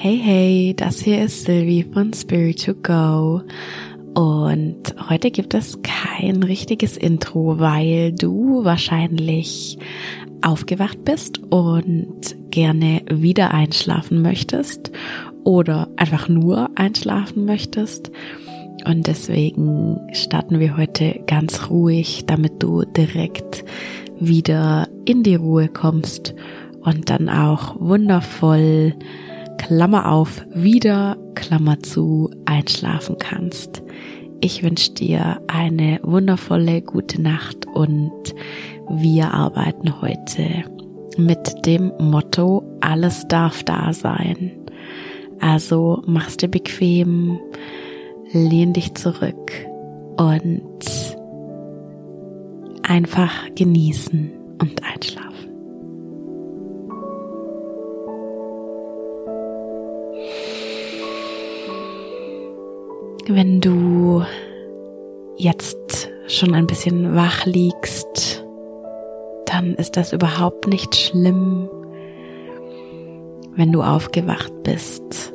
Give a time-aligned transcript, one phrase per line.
[0.00, 3.42] Hey, hey, das hier ist Sylvie von Spirit to Go.
[4.14, 9.76] Und heute gibt es kein richtiges Intro, weil du wahrscheinlich
[10.40, 14.92] aufgewacht bist und gerne wieder einschlafen möchtest
[15.42, 18.12] oder einfach nur einschlafen möchtest.
[18.86, 23.64] Und deswegen starten wir heute ganz ruhig, damit du direkt
[24.20, 26.36] wieder in die Ruhe kommst
[26.82, 28.94] und dann auch wundervoll
[29.58, 33.82] Klammer auf, wieder, Klammer zu, einschlafen kannst.
[34.40, 38.12] Ich wünsche dir eine wundervolle gute Nacht und
[38.88, 40.64] wir arbeiten heute
[41.18, 44.52] mit dem Motto, alles darf da sein.
[45.40, 47.38] Also mach's dir bequem,
[48.32, 49.52] lehn dich zurück
[50.16, 50.84] und
[52.82, 55.27] einfach genießen und einschlafen.
[63.30, 64.22] Wenn du
[65.36, 68.42] jetzt schon ein bisschen wach liegst,
[69.44, 71.68] dann ist das überhaupt nicht schlimm.
[73.54, 75.34] Wenn du aufgewacht bist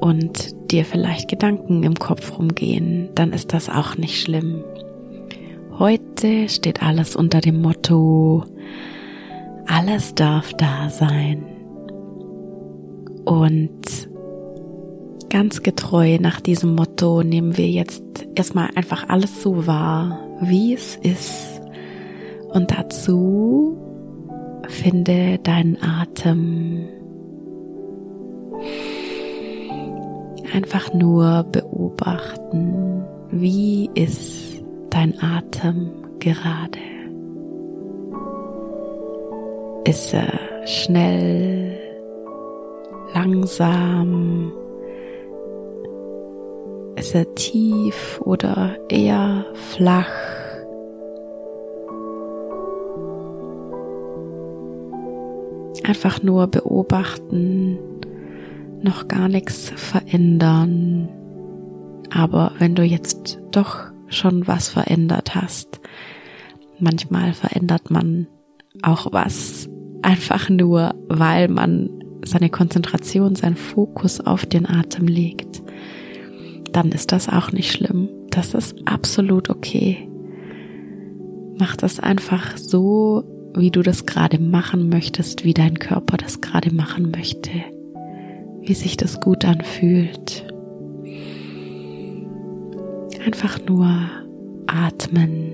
[0.00, 4.62] und dir vielleicht Gedanken im Kopf rumgehen, dann ist das auch nicht schlimm.
[5.78, 8.44] Heute steht alles unter dem Motto,
[9.66, 11.42] alles darf da sein.
[13.24, 14.11] Und
[15.32, 20.96] Ganz getreu nach diesem Motto nehmen wir jetzt erstmal einfach alles so wahr, wie es
[20.96, 21.62] ist.
[22.50, 23.78] Und dazu
[24.68, 26.86] finde deinen Atem.
[30.52, 36.78] Einfach nur beobachten, wie ist dein Atem gerade.
[39.86, 41.78] Ist er schnell,
[43.14, 44.52] langsam,
[46.96, 50.10] ist er tief oder eher flach?
[55.84, 57.78] Einfach nur beobachten,
[58.82, 61.08] noch gar nichts verändern.
[62.10, 63.78] Aber wenn du jetzt doch
[64.08, 65.80] schon was verändert hast,
[66.78, 68.28] manchmal verändert man
[68.82, 69.68] auch was
[70.02, 71.90] einfach nur, weil man
[72.24, 75.51] seine Konzentration, seinen Fokus auf den Atem legt
[76.72, 78.08] dann ist das auch nicht schlimm.
[78.30, 80.08] Das ist absolut okay.
[81.58, 83.24] Mach das einfach so,
[83.54, 87.50] wie du das gerade machen möchtest, wie dein Körper das gerade machen möchte,
[88.62, 90.46] wie sich das gut anfühlt.
[93.24, 93.86] Einfach nur
[94.66, 95.52] atmen,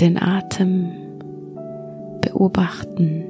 [0.00, 0.90] den Atem
[2.22, 3.24] beobachten,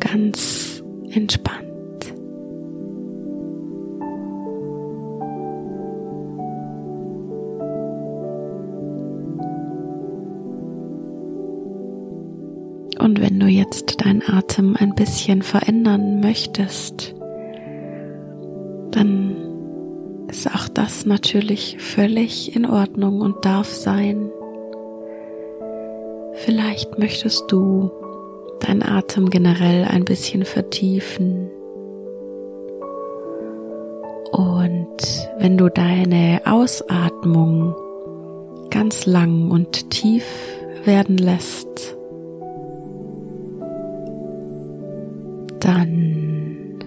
[0.00, 1.67] ganz entspannt.
[14.48, 17.14] Atem ein bisschen verändern möchtest,
[18.90, 19.36] dann
[20.28, 24.30] ist auch das natürlich völlig in Ordnung und darf sein.
[26.32, 27.90] Vielleicht möchtest du
[28.60, 31.50] deinen Atem generell ein bisschen vertiefen.
[34.32, 37.74] Und wenn du deine Ausatmung
[38.70, 40.24] ganz lang und tief
[40.84, 41.97] werden lässt,
[45.60, 46.78] dann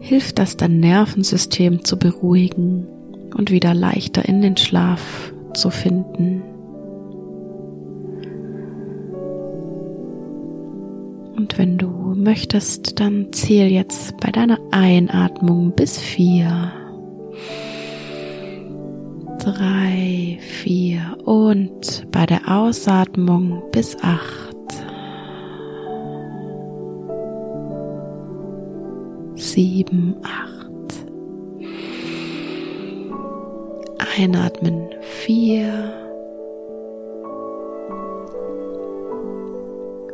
[0.00, 2.86] hilft das dein Nervensystem zu beruhigen
[3.34, 6.42] und wieder leichter in den Schlaf zu finden.
[11.36, 16.72] Und wenn du möchtest, dann zähl jetzt bei deiner Einatmung bis vier.
[19.38, 24.45] Drei, vier und bei der Ausatmung bis acht.
[29.56, 31.06] Sieben, acht.
[34.18, 35.94] Einatmen vier.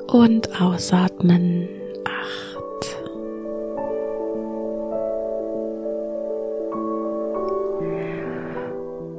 [0.07, 1.69] Und ausatmen
[2.05, 2.97] acht.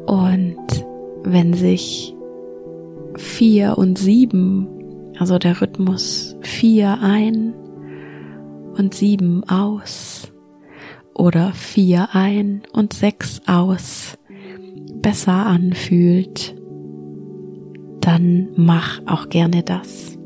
[0.06, 0.86] Und
[1.24, 2.16] wenn sich
[3.18, 4.70] vier und sieben,
[5.20, 7.54] also der Rhythmus vier ein
[8.78, 10.32] und sieben aus
[11.14, 14.18] oder vier ein und sechs aus
[15.02, 16.56] besser anfühlt,
[18.02, 20.18] dann mach auch gerne das.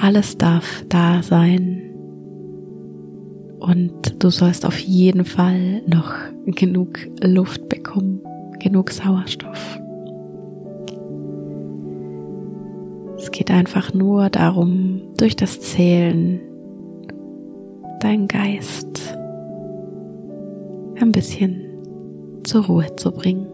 [0.00, 1.82] Alles darf da sein.
[3.58, 6.14] Und du sollst auf jeden Fall noch
[6.46, 8.20] genug Luft bekommen,
[8.60, 9.80] genug Sauerstoff.
[13.28, 16.40] Es geht einfach nur darum, durch das Zählen
[18.00, 19.18] deinen Geist
[20.98, 21.62] ein bisschen
[22.42, 23.46] zur Ruhe zu bringen.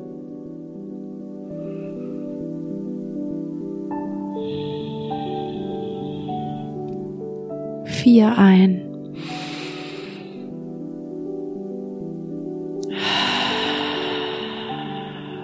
[7.85, 8.81] Vier ein.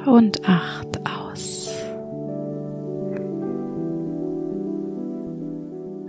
[0.06, 0.69] Und acht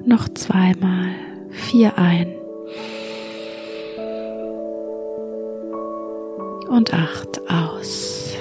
[0.05, 1.15] Noch zweimal.
[1.51, 2.41] Vier ein.
[6.71, 8.33] und acht aus.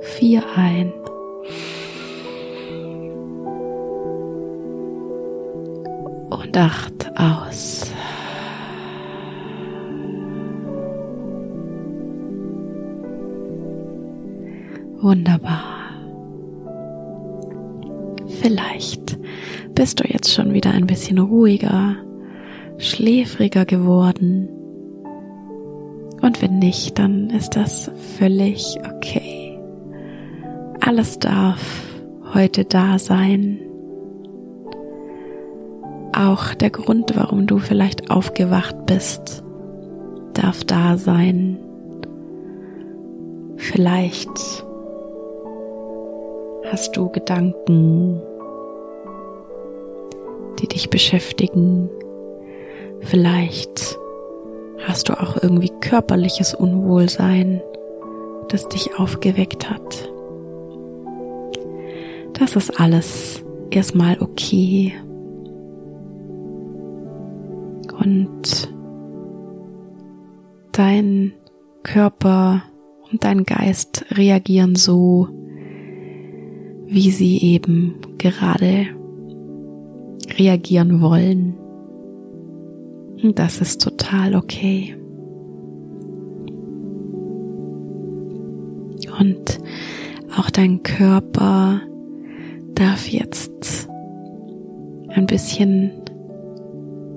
[0.00, 0.92] Vier ein.
[6.30, 6.97] Und acht
[21.08, 21.96] bisschen ruhiger,
[22.76, 24.48] schläfriger geworden.
[26.20, 29.58] Und wenn nicht, dann ist das völlig okay.
[30.80, 31.86] Alles darf
[32.34, 33.58] heute da sein.
[36.12, 39.42] Auch der Grund, warum du vielleicht aufgewacht bist,
[40.34, 41.56] darf da sein.
[43.56, 44.28] Vielleicht
[46.70, 48.20] hast du Gedanken,
[50.78, 51.90] dich beschäftigen.
[53.00, 53.98] Vielleicht
[54.86, 57.60] hast du auch irgendwie körperliches Unwohlsein,
[58.48, 60.08] das dich aufgeweckt hat.
[62.34, 63.42] Das ist alles
[63.72, 64.92] erstmal okay.
[68.00, 68.72] Und
[70.70, 71.32] dein
[71.82, 72.62] Körper
[73.10, 75.26] und dein Geist reagieren so,
[76.86, 78.97] wie sie eben gerade
[80.38, 81.54] reagieren wollen.
[83.22, 84.96] Und das ist total okay.
[89.18, 89.58] Und
[90.36, 91.80] auch dein Körper
[92.74, 93.88] darf jetzt
[95.08, 95.90] ein bisschen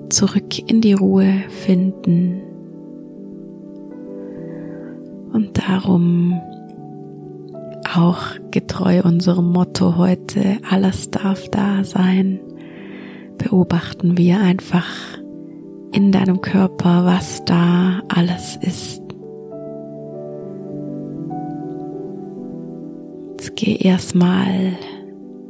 [0.08, 2.42] zurück in die Ruhe finden.
[5.32, 6.40] Und darum
[7.94, 12.40] auch getreu unserem Motto heute, alles darf da sein,
[13.42, 14.86] beobachten wir einfach
[15.92, 19.02] in deinem Körper, was da alles ist.
[23.30, 24.72] Jetzt geh erstmal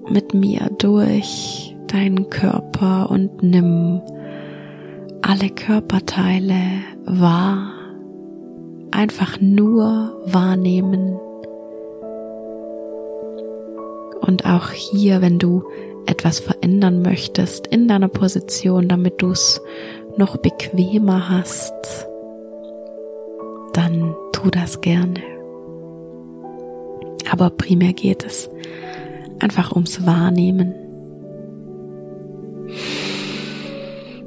[0.09, 4.01] mit mir durch deinen Körper und nimm
[5.21, 6.61] alle Körperteile
[7.05, 7.73] wahr.
[8.91, 11.19] Einfach nur wahrnehmen.
[14.21, 15.63] Und auch hier, wenn du
[16.07, 19.61] etwas verändern möchtest in deiner Position, damit du es
[20.17, 21.73] noch bequemer hast,
[23.73, 25.21] dann tu das gerne.
[27.31, 28.51] Aber primär geht es
[29.41, 30.75] einfach ums Wahrnehmen.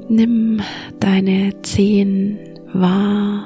[0.08, 0.60] Nimm
[1.00, 2.38] deine Zehen
[2.72, 3.44] wahr,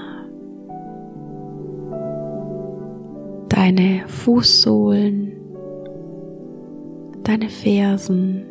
[3.48, 5.39] deine Fußsohlen,
[7.24, 8.46] deine Fersen,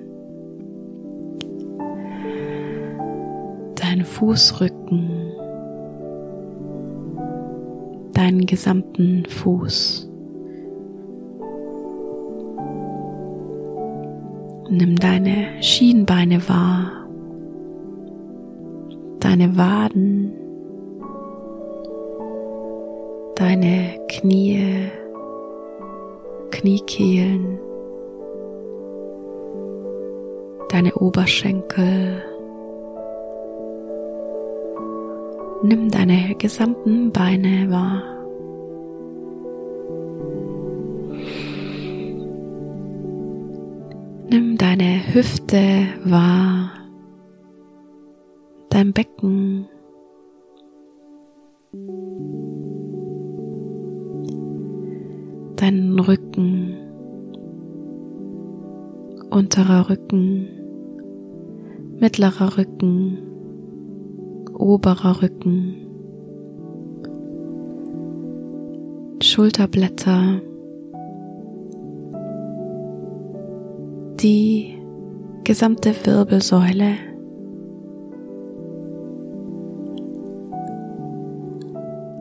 [3.75, 5.31] deinen Fußrücken,
[8.13, 10.09] deinen gesamten Fuß.
[14.71, 17.07] Nimm deine Schienbeine wahr,
[19.19, 20.31] deine Waden,
[23.35, 24.91] deine Knie,
[26.51, 27.57] Kniekehlen,
[30.69, 32.23] deine Oberschenkel.
[35.63, 38.03] Nimm deine gesamten Beine wahr.
[44.29, 46.71] Nimm deine Hüfte wahr,
[48.69, 49.67] dein Becken,
[55.55, 56.77] deinen Rücken,
[59.31, 60.58] unterer Rücken,
[61.99, 63.17] mittlerer Rücken,
[64.53, 65.75] oberer Rücken,
[69.21, 70.41] Schulterblätter,
[74.21, 74.77] die
[75.43, 76.93] gesamte Wirbelsäule.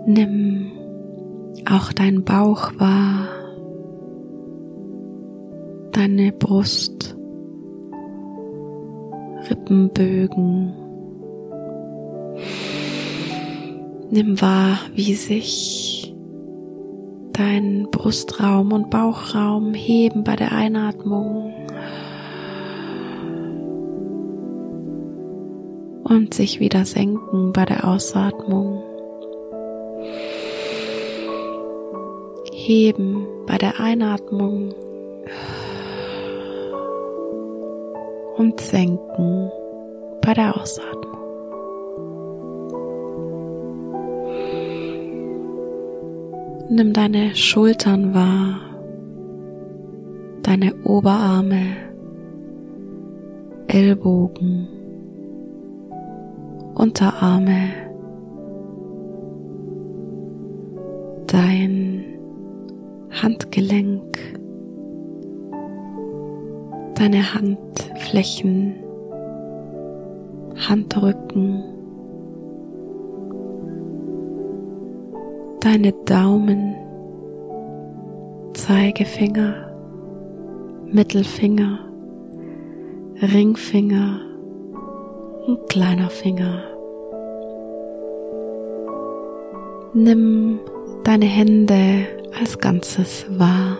[0.07, 0.73] Nimm
[1.71, 3.29] auch dein Bauch wahr,
[5.93, 7.08] deine Brust.
[9.59, 10.75] Rippenbögen.
[14.11, 16.15] Nimm wahr, wie sich
[17.33, 21.53] dein Brustraum und Bauchraum heben bei der Einatmung
[26.05, 28.83] und sich wieder senken bei der Ausatmung.
[32.53, 34.75] Heben bei der Einatmung
[38.39, 39.51] und senken
[40.23, 41.09] bei der Ausatmung.
[46.71, 48.61] Nimm deine Schultern wahr,
[50.43, 51.77] deine Oberarme,
[53.67, 54.69] Ellbogen,
[56.75, 57.71] Unterarme,
[61.27, 62.05] dein
[63.11, 64.17] Handgelenk,
[66.95, 67.35] deine
[68.09, 68.75] Handflächen,
[70.57, 71.63] Handrücken,
[75.61, 76.75] deine Daumen,
[78.55, 79.71] Zeigefinger,
[80.87, 81.81] Mittelfinger,
[83.21, 84.21] Ringfinger
[85.47, 86.63] und kleiner Finger.
[89.93, 90.61] Nimm
[91.05, 92.07] deine Hände
[92.41, 93.77] als Ganzes wahr.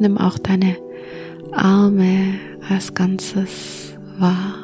[0.00, 0.76] Nimm auch deine
[1.52, 2.34] Arme
[2.68, 4.54] als Ganzes wahr.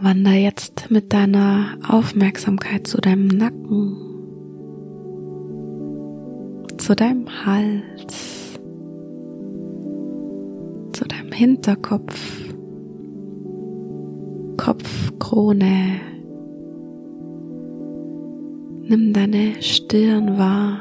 [0.00, 3.96] Wander jetzt mit deiner Aufmerksamkeit zu deinem Nacken,
[6.76, 8.58] zu deinem Hals,
[10.92, 12.52] zu deinem Hinterkopf,
[14.56, 16.00] Kopfkrone,
[18.92, 20.76] Nimm deine Stirn wahr,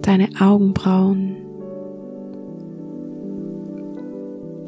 [0.00, 1.34] deine Augenbrauen,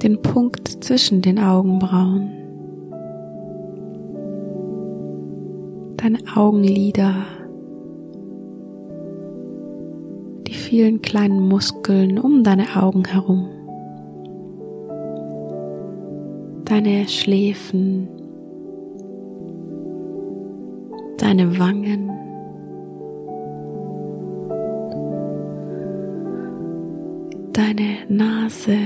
[0.02, 2.32] den Punkt zwischen den Augenbrauen,
[5.98, 7.14] deine Augenlider,
[10.48, 13.48] die vielen kleinen Muskeln um deine Augen herum,
[16.64, 18.08] deine Schläfen,
[21.32, 22.10] deine Wangen,
[27.54, 28.76] deine Nase,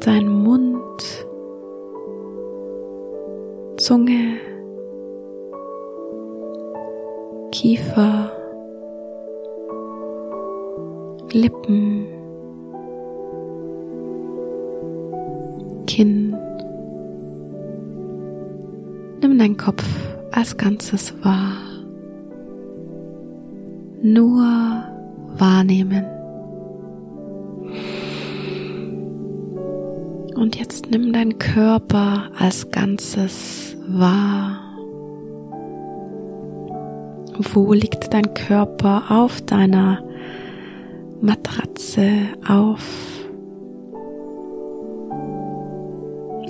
[0.00, 0.82] dein Mund,
[3.76, 4.40] Zunge,
[7.52, 8.32] Kiefer,
[11.30, 11.93] Lippen,
[19.64, 19.86] Kopf
[20.30, 21.56] als Ganzes wahr.
[24.02, 24.44] Nur
[25.38, 26.04] wahrnehmen.
[30.34, 34.60] Und jetzt nimm deinen Körper als Ganzes wahr.
[37.54, 40.02] Wo liegt dein Körper auf deiner
[41.22, 42.10] Matratze
[42.46, 42.84] auf?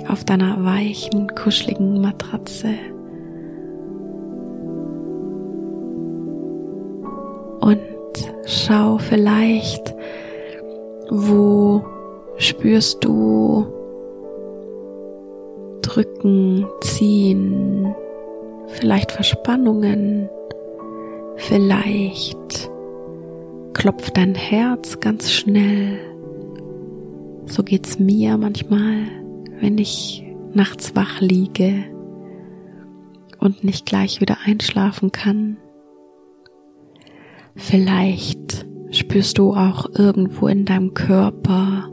[0.07, 2.75] auf deiner weichen, kuscheligen Matratze.
[8.67, 9.95] Schau vielleicht,
[11.11, 11.85] wo
[12.39, 13.67] spürst du
[15.83, 17.95] Drücken, Ziehen,
[18.69, 20.29] vielleicht Verspannungen,
[21.37, 22.71] vielleicht
[23.75, 25.99] klopft dein Herz ganz schnell.
[27.47, 29.05] So geht's mir manchmal
[29.65, 31.85] wenn ich nachts wach liege
[33.39, 35.57] und nicht gleich wieder einschlafen kann.
[37.57, 41.89] Vielleicht spürst du auch irgendwo in deinem Körper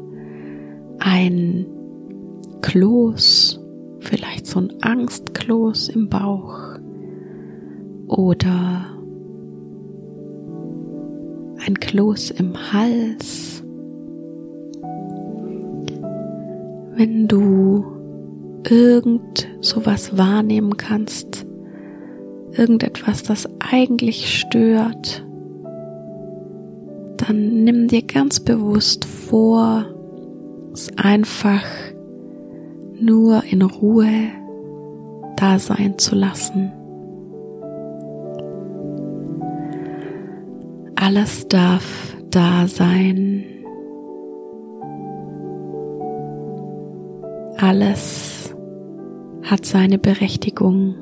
[1.00, 1.65] ein
[2.62, 3.60] Kloß,
[4.00, 6.58] vielleicht so ein Angstkloß im Bauch
[8.08, 8.86] oder
[11.65, 13.63] ein Kloß im Hals.
[16.96, 17.86] Wenn du
[18.70, 21.46] irgend sowas wahrnehmen kannst,
[22.51, 25.25] irgendetwas, das eigentlich stört,
[27.21, 29.85] dann nimm dir ganz bewusst vor,
[30.73, 31.63] es einfach
[32.99, 34.29] nur in Ruhe
[35.37, 36.71] da sein zu lassen.
[40.95, 43.43] Alles darf da sein.
[47.57, 48.55] Alles
[49.43, 50.95] hat seine Berechtigung.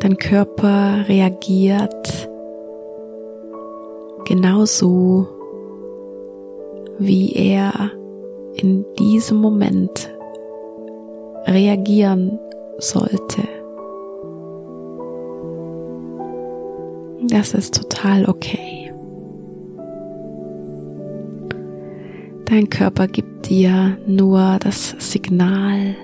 [0.00, 2.25] Dein Körper reagiert
[4.26, 5.26] genauso,
[6.98, 7.90] wie er
[8.56, 10.10] in diesem Moment
[11.46, 12.38] reagieren
[12.78, 13.42] sollte.
[17.28, 18.92] Das ist total okay.
[22.46, 25.96] Dein Körper gibt dir nur das Signal,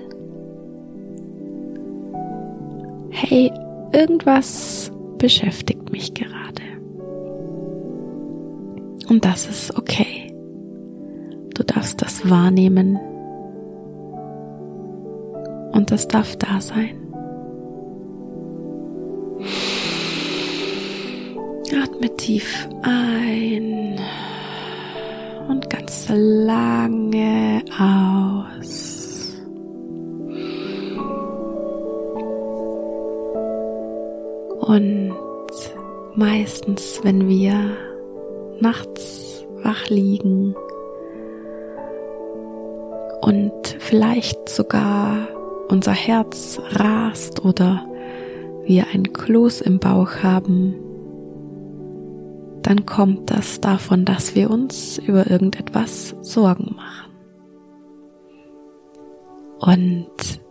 [3.09, 3.51] hey,
[3.93, 6.72] irgendwas beschäftigt mich gerade.
[9.09, 10.33] Und das ist okay.
[11.53, 12.97] Du darfst das wahrnehmen.
[15.73, 16.95] Und das darf da sein.
[21.83, 23.99] Atme tief ein
[25.49, 29.33] und ganz lange aus.
[34.61, 35.13] Und
[36.15, 37.75] meistens, wenn wir
[38.63, 40.55] nachts wach liegen
[43.21, 45.27] und vielleicht sogar
[45.69, 47.85] unser Herz rast oder
[48.65, 50.75] wir ein Kloß im Bauch haben,
[52.61, 57.11] dann kommt das davon, dass wir uns über irgendetwas Sorgen machen.
[59.59, 60.41] Und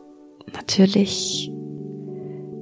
[0.52, 1.50] natürlich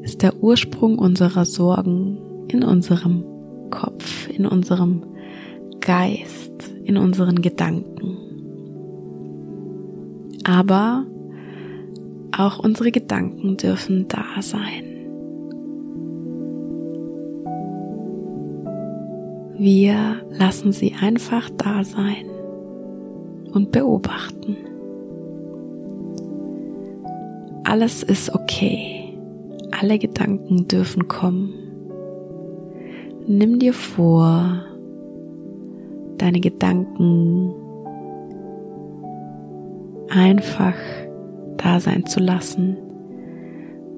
[0.03, 3.25] ist der Ursprung unserer Sorgen in unserem
[3.71, 5.05] Kopf, in unserem
[5.81, 8.17] Geist, in unseren Gedanken.
[10.45, 11.07] Aber
[12.37, 14.85] auch unsere Gedanken dürfen da sein.
[19.59, 22.25] Wir lassen sie einfach da sein
[23.53, 24.57] und beobachten.
[27.65, 29.15] Alles ist okay.
[29.71, 31.53] Alle Gedanken dürfen kommen.
[33.27, 34.65] Nimm dir vor,
[36.21, 37.55] deine Gedanken
[40.11, 40.75] einfach
[41.57, 42.77] da sein zu lassen,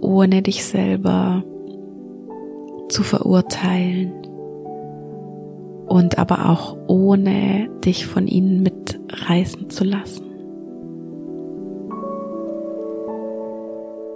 [0.01, 1.43] ohne dich selber
[2.89, 4.13] zu verurteilen
[5.87, 10.27] und aber auch ohne dich von ihnen mitreißen zu lassen.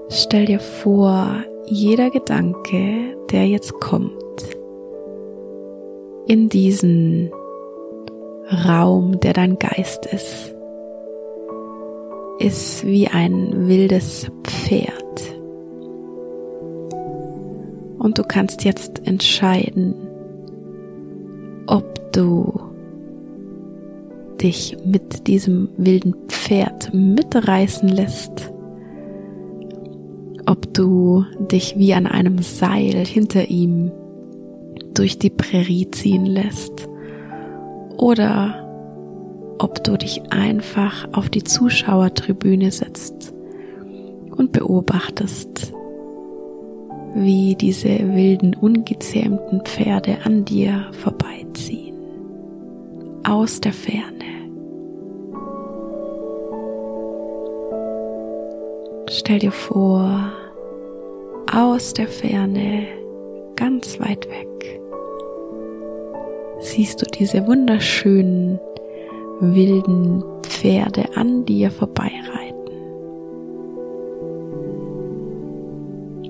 [0.08, 1.26] Stell dir vor,
[1.66, 4.12] jeder Gedanke, der jetzt kommt,
[6.26, 7.30] in diesen
[8.50, 10.54] Raum, der dein Geist ist,
[12.38, 14.94] ist wie ein wildes Pferd.
[17.98, 19.94] Und du kannst jetzt entscheiden,
[21.66, 22.60] ob du
[24.40, 28.52] dich mit diesem wilden Pferd mitreißen lässt,
[30.46, 33.90] ob du dich wie an einem Seil hinter ihm
[34.94, 36.88] durch die Prärie ziehen lässt
[37.96, 38.62] oder
[39.58, 43.32] ob du dich einfach auf die Zuschauertribüne setzt
[44.36, 45.72] und beobachtest,
[47.14, 51.96] wie diese wilden, ungezähmten Pferde an dir vorbeiziehen,
[53.24, 54.12] aus der Ferne.
[59.08, 60.30] Stell dir vor,
[61.50, 62.86] aus der Ferne,
[63.54, 64.80] ganz weit weg,
[66.60, 68.58] siehst du diese wunderschönen
[69.40, 72.56] wilden Pferde an dir vorbeireiten.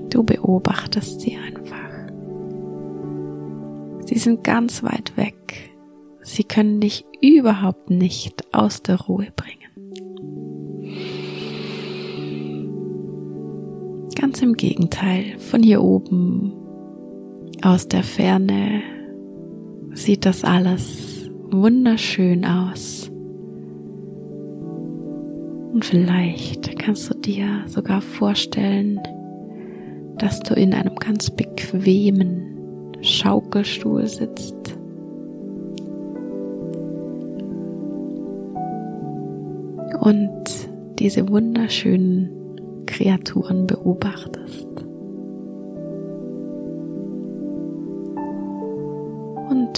[0.09, 1.77] Du beobachtest sie einfach.
[4.05, 5.71] Sie sind ganz weit weg.
[6.21, 9.57] Sie können dich überhaupt nicht aus der Ruhe bringen.
[14.19, 16.53] Ganz im Gegenteil, von hier oben,
[17.61, 18.81] aus der Ferne,
[19.97, 23.09] sieht das alles wunderschön aus.
[25.73, 28.99] Und vielleicht kannst du dir sogar vorstellen,
[30.17, 34.77] dass du in einem ganz bequemen Schaukelstuhl sitzt.
[39.99, 40.43] Und
[40.99, 44.86] diese wunderschönen Kreaturen beobachtest.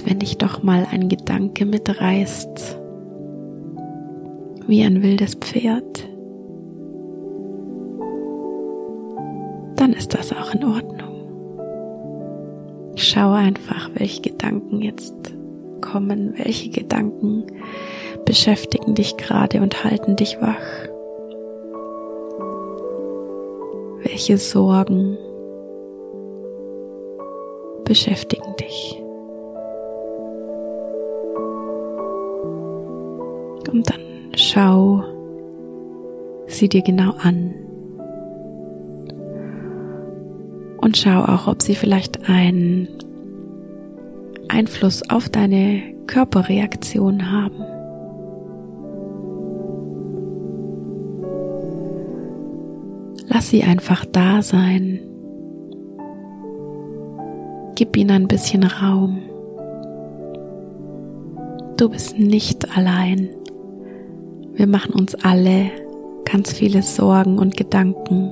[0.05, 2.79] Wenn dich doch mal ein Gedanke mitreißt,
[4.67, 6.07] wie ein wildes Pferd,
[9.75, 11.09] dann ist das auch in Ordnung.
[12.95, 15.15] Schau einfach, welche Gedanken jetzt
[15.81, 17.45] kommen, welche Gedanken
[18.25, 20.87] beschäftigen dich gerade und halten dich wach.
[24.03, 25.17] Welche Sorgen
[27.85, 29.01] beschäftigen dich.
[33.71, 34.01] Und dann
[34.35, 35.03] schau
[36.47, 37.53] sie dir genau an.
[40.81, 42.87] Und schau auch, ob sie vielleicht einen
[44.47, 47.63] Einfluss auf deine Körperreaktion haben.
[53.27, 54.99] Lass sie einfach da sein.
[57.75, 59.19] Gib ihnen ein bisschen Raum.
[61.77, 63.29] Du bist nicht allein.
[64.53, 65.71] Wir machen uns alle
[66.25, 68.31] ganz viele Sorgen und Gedanken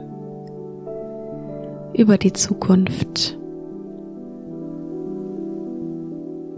[1.93, 3.37] über die Zukunft.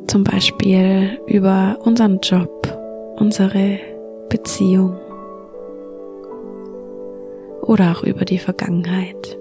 [0.08, 2.78] Zum Beispiel über unseren Job,
[3.18, 3.80] unsere
[4.30, 4.96] Beziehung
[7.62, 9.38] oder auch über die Vergangenheit.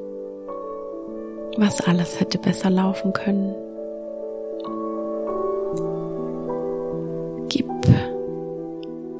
[1.57, 3.54] Was alles hätte besser laufen können.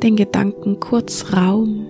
[0.03, 1.87] Den Gedanken kurz Raum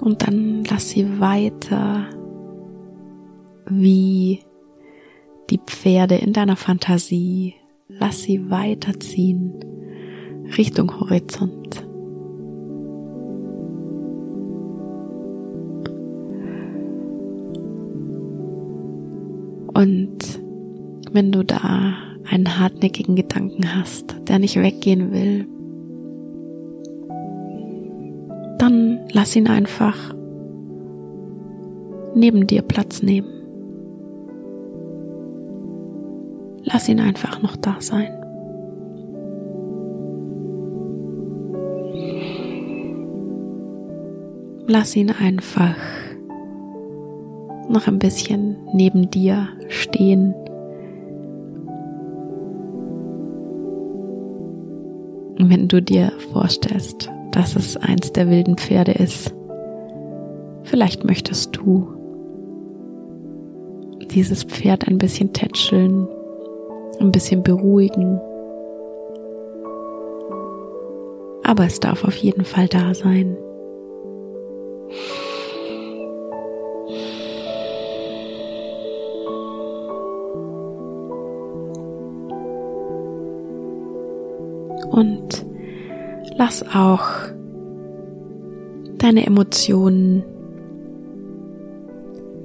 [0.00, 2.08] und dann lass sie weiter
[3.68, 4.40] wie
[5.50, 7.54] die Pferde in deiner Fantasie.
[7.88, 9.54] Lass sie weiterziehen
[10.56, 11.84] Richtung Horizont.
[19.74, 20.40] Und
[21.12, 25.46] wenn du da einen hartnäckigen Gedanken hast, der nicht weggehen will,
[28.58, 30.14] dann lass ihn einfach
[32.14, 33.28] neben dir Platz nehmen.
[36.64, 38.12] Lass ihn einfach noch da sein.
[44.66, 45.76] Lass ihn einfach
[47.68, 50.34] noch ein bisschen neben dir stehen.
[55.48, 59.32] Wenn du dir vorstellst, dass es eins der wilden Pferde ist,
[60.64, 61.86] vielleicht möchtest du
[64.10, 66.08] dieses Pferd ein bisschen tätscheln,
[66.98, 68.20] ein bisschen beruhigen.
[71.44, 73.36] Aber es darf auf jeden Fall da sein.
[84.90, 85.44] Und
[86.36, 87.04] lass auch
[88.98, 90.24] deine Emotionen,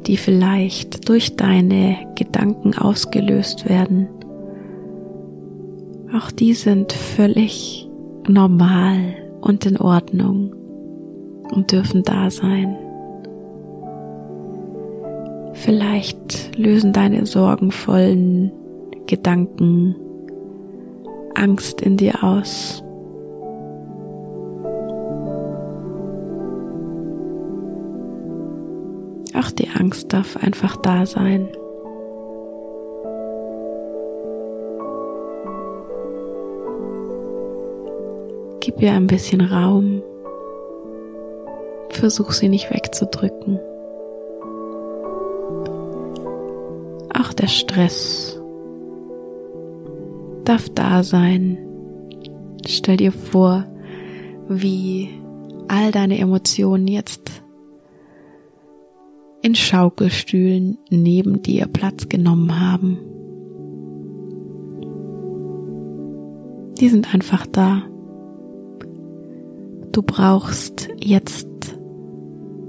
[0.08, 4.08] die vielleicht durch deine Gedanken ausgelöst werden,
[6.14, 7.90] auch die sind völlig
[8.28, 10.54] normal und in Ordnung
[11.52, 12.76] und dürfen da sein.
[15.54, 18.52] Vielleicht lösen deine sorgenvollen
[19.08, 19.96] Gedanken
[21.42, 22.84] Angst in dir aus.
[29.34, 31.50] Auch die Angst darf einfach da sein.
[38.60, 40.04] Gib ihr ein bisschen Raum.
[41.90, 43.60] Versuch sie nicht wegzudrücken.
[47.20, 48.31] Auch der Stress
[50.46, 51.58] darf da sein.
[52.68, 53.66] Stell dir vor,
[54.48, 55.10] wie
[55.68, 57.44] all deine Emotionen jetzt
[59.42, 63.00] in Schaukelstühlen neben dir Platz genommen haben.
[66.80, 67.84] Die sind einfach da.
[69.92, 71.48] Du brauchst jetzt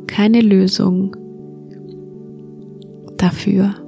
[0.07, 1.17] keine Lösung
[3.17, 3.82] dafür.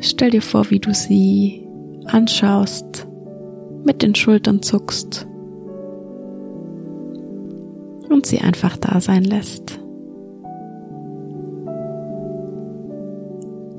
[0.00, 1.66] Stell dir vor, wie du sie
[2.06, 3.06] anschaust,
[3.84, 5.26] mit den Schultern zuckst
[8.08, 9.80] und sie einfach da sein lässt.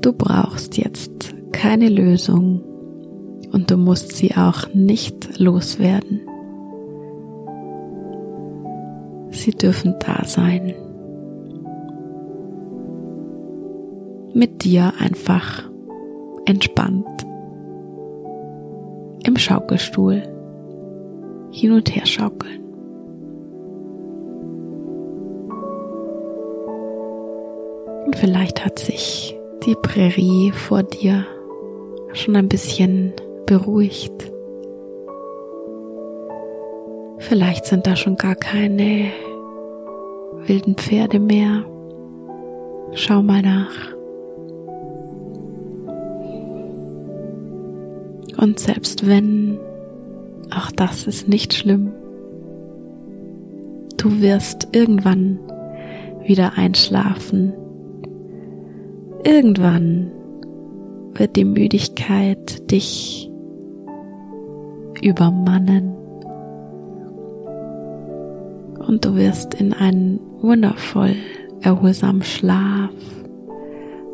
[0.02, 2.62] Du brauchst jetzt keine Lösung
[3.52, 6.20] und du musst sie auch nicht loswerden.
[9.30, 10.74] Sie dürfen da sein.
[14.32, 15.69] Mit dir einfach
[16.50, 17.06] entspannt
[19.24, 20.22] im Schaukelstuhl
[21.52, 22.60] hin und her schaukeln.
[28.06, 31.24] Und vielleicht hat sich die Prärie vor dir
[32.12, 33.12] schon ein bisschen
[33.46, 34.32] beruhigt.
[37.18, 39.12] Vielleicht sind da schon gar keine
[40.46, 41.64] wilden Pferde mehr.
[42.94, 43.99] Schau mal nach.
[48.40, 49.58] Und selbst wenn,
[50.50, 51.92] auch das ist nicht schlimm,
[53.98, 55.38] du wirst irgendwann
[56.24, 57.52] wieder einschlafen.
[59.24, 60.10] Irgendwann
[61.12, 63.30] wird die Müdigkeit dich
[65.02, 65.92] übermannen
[68.86, 71.14] und du wirst in einen wundervoll
[71.60, 72.88] erholsamen Schlaf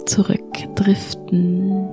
[0.04, 1.88] zurückdriften.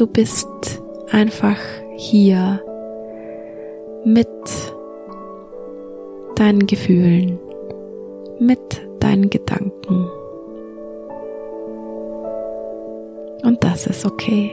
[0.00, 1.58] Du bist einfach
[1.98, 2.64] hier
[4.02, 4.26] mit
[6.36, 7.38] deinen Gefühlen,
[8.38, 10.08] mit deinen Gedanken.
[13.42, 14.50] Und das ist okay.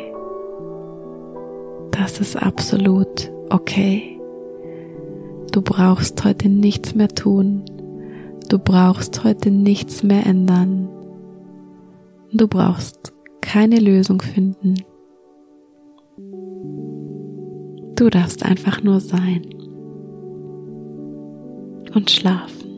[1.91, 4.19] Das ist absolut okay.
[5.53, 7.63] Du brauchst heute nichts mehr tun.
[8.49, 10.89] Du brauchst heute nichts mehr ändern.
[12.33, 14.83] Du brauchst keine Lösung finden.
[17.97, 19.41] Du darfst einfach nur sein
[21.95, 22.69] und schlafen.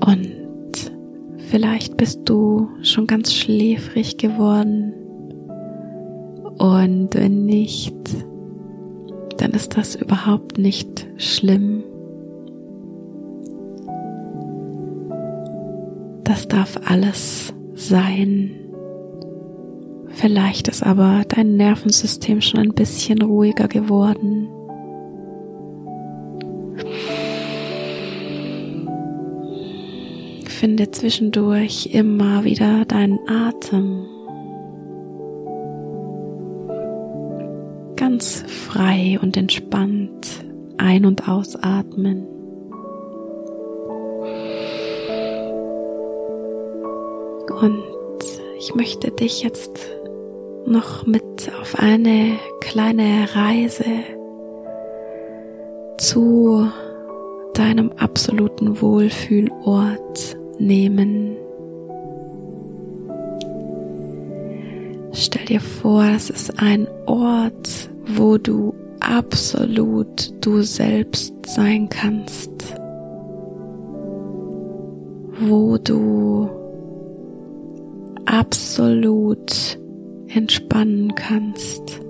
[0.00, 0.92] Und
[1.50, 4.94] vielleicht bist du schon ganz schläfrig geworden.
[6.58, 7.94] Und wenn nicht,
[9.36, 11.84] dann ist das überhaupt nicht schlimm.
[16.48, 18.50] Das darf alles sein.
[20.08, 24.48] Vielleicht ist aber dein Nervensystem schon ein bisschen ruhiger geworden.
[30.46, 34.06] Finde zwischendurch immer wieder deinen Atem.
[37.96, 40.44] Ganz frei und entspannt
[40.78, 42.37] ein- und ausatmen.
[47.60, 47.82] Und
[48.58, 49.78] ich möchte dich jetzt
[50.66, 53.84] noch mit auf eine kleine Reise
[55.98, 56.68] zu
[57.54, 61.36] deinem absoluten Wohlfühlort nehmen.
[65.12, 72.50] Stell dir vor, es ist ein Ort, wo du absolut du selbst sein kannst,
[75.40, 76.57] wo du
[78.28, 79.78] absolut
[80.28, 82.00] entspannen kannst,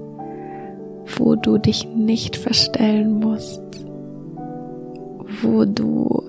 [1.16, 3.62] wo du dich nicht verstellen musst,
[5.42, 6.22] wo du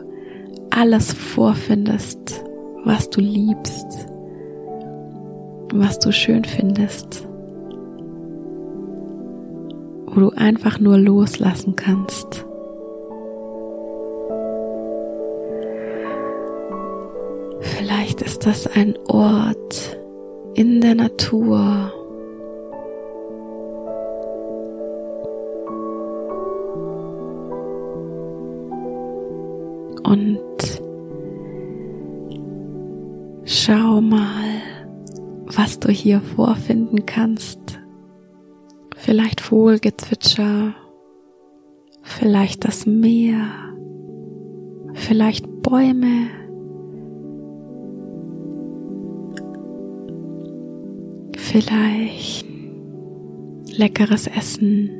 [0.69, 2.43] alles vorfindest,
[2.85, 4.07] was du liebst,
[5.73, 7.27] was du schön findest,
[10.05, 12.45] wo du einfach nur loslassen kannst.
[18.39, 19.99] Ist das ein Ort
[20.53, 21.91] in der Natur.
[30.03, 30.39] Und
[33.43, 34.61] schau mal,
[35.45, 37.59] was du hier vorfinden kannst.
[38.95, 40.75] Vielleicht Vogelgezwitscher,
[42.03, 43.47] vielleicht das Meer,
[44.93, 46.38] vielleicht Bäume,
[51.51, 52.45] Vielleicht
[53.75, 54.91] leckeres Essen,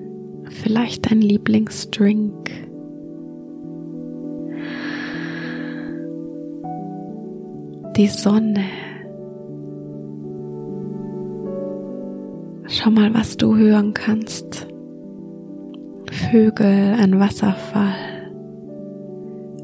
[0.50, 2.50] vielleicht dein Lieblingsdrink.
[7.96, 8.64] Die Sonne.
[12.66, 14.66] Schau mal, was du hören kannst.
[16.32, 18.32] Vögel, ein Wasserfall,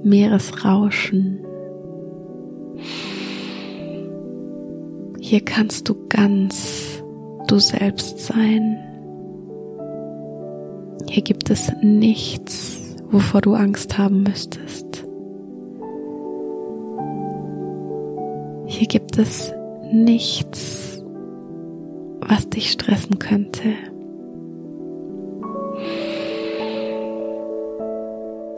[0.03, 1.44] Meeresrauschen.
[5.35, 7.03] Hier kannst du ganz
[7.49, 8.77] du selbst sein.
[11.09, 15.05] Hier gibt es nichts, wovor du Angst haben müsstest.
[18.67, 19.53] Hier gibt es
[19.91, 21.03] nichts,
[22.21, 23.73] was dich stressen könnte.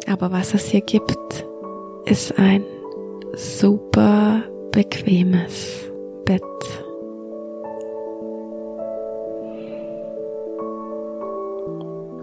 [0.08, 1.44] Aber was es hier gibt,
[2.06, 2.62] ist ein
[3.34, 5.88] super bequemes
[6.28, 6.44] Bett.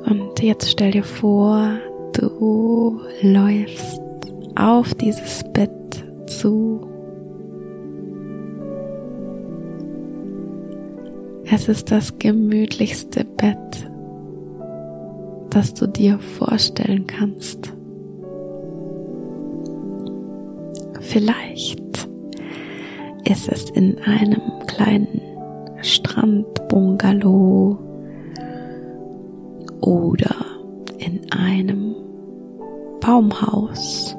[0.07, 1.79] Und jetzt stell dir vor,
[2.13, 4.03] du läufst
[4.57, 5.71] auf dieses Bett
[6.27, 6.87] zu.
[11.51, 13.91] Es ist das gemütlichste Bett,
[15.49, 17.73] das du dir vorstellen kannst.
[21.01, 21.84] Vielleicht
[23.25, 25.21] ist es in einem kleinen
[25.83, 27.79] Strandbungalow
[29.81, 30.35] oder
[30.99, 31.95] in einem
[33.01, 34.17] Baumhaus.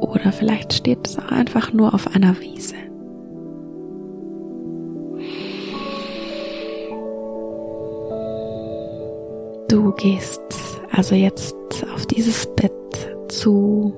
[0.00, 2.74] Oder vielleicht steht es auch einfach nur auf einer Wiese.
[9.68, 10.40] Du gehst
[10.92, 11.54] also jetzt
[11.94, 12.72] auf dieses Bett
[13.28, 13.92] zu.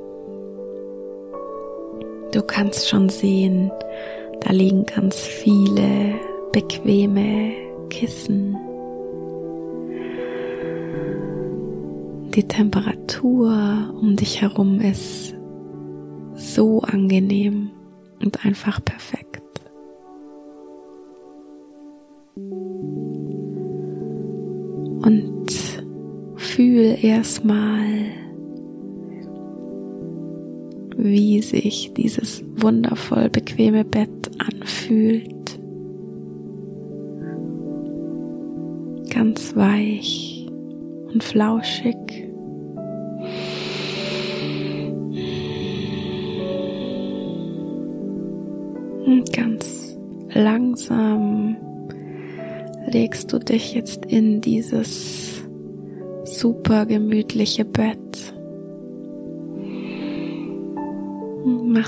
[2.32, 3.70] Du kannst schon sehen,
[4.40, 6.14] da liegen ganz viele
[6.52, 7.52] bequeme
[7.88, 8.56] Kissen.
[12.34, 15.34] Die Temperatur um dich herum ist
[16.36, 17.70] so angenehm
[18.22, 19.42] und einfach perfekt.
[25.02, 25.46] Und
[26.36, 27.86] fühl erstmal,
[31.08, 35.58] wie sich dieses wundervoll bequeme Bett anfühlt.
[39.10, 40.46] Ganz weich
[41.12, 41.96] und flauschig.
[49.06, 49.98] Und ganz
[50.34, 51.56] langsam
[52.86, 55.42] legst du dich jetzt in dieses
[56.24, 58.07] super gemütliche Bett.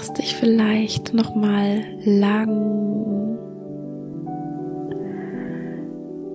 [0.01, 3.37] Machst dich vielleicht noch mal lang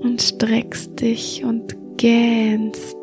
[0.03, 2.95] und streckst dich und gähnst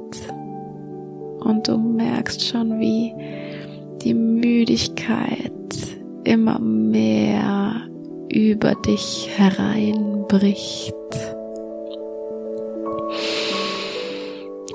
[1.40, 3.12] und du merkst schon, wie
[4.04, 5.50] die Müdigkeit
[6.22, 7.82] immer mehr
[8.32, 10.94] über dich hereinbricht.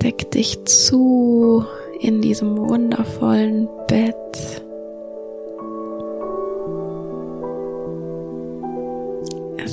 [0.02, 1.64] Deck dich zu
[2.02, 4.63] in diesem wundervollen Bett.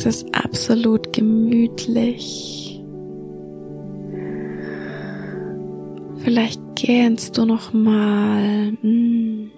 [0.00, 2.82] Es ist absolut gemütlich.
[6.24, 8.72] Vielleicht gähnst du noch mal.
[8.80, 9.50] Mm.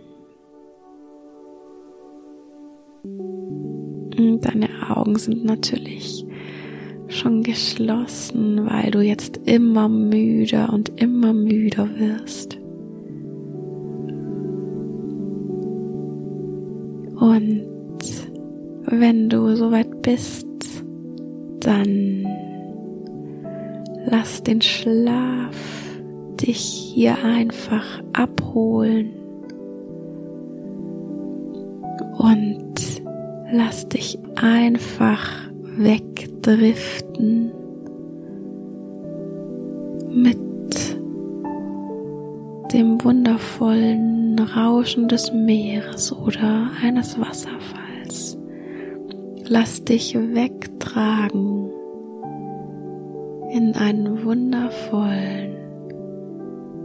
[4.41, 6.27] Deine Augen sind natürlich
[7.07, 12.59] schon geschlossen, weil du jetzt immer müder und immer müder wirst.
[17.21, 17.72] Und
[19.01, 20.47] wenn du soweit bist,
[21.61, 22.27] dann
[24.05, 25.57] lass den Schlaf
[26.41, 29.13] dich hier einfach abholen
[32.19, 32.75] und
[33.51, 35.31] lass dich einfach
[35.79, 37.51] wegdriften
[40.11, 40.39] mit
[42.75, 47.82] dem wundervollen Rauschen des Meeres oder eines Wasserfalls.
[49.55, 51.71] Lass dich wegtragen
[53.51, 55.57] in einen wundervollen,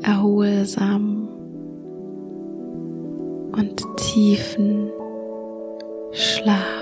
[0.02, 1.30] erholsamen
[3.54, 4.92] und tiefen
[6.12, 6.77] Schlaf.